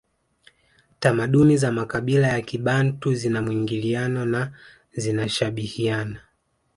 Tamaduni 0.99 1.57
za 1.57 1.71
makabila 1.71 2.27
ya 2.27 2.41
kibantu 2.41 3.13
zina 3.13 3.41
mwingiliano 3.41 4.25
na 4.25 4.51
zinashabihiana 4.91 6.19